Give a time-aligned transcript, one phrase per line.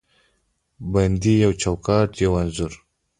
[0.91, 2.73] بندې یو چوکاټ، یوه انځور